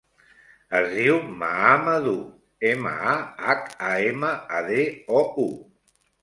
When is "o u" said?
5.21-5.47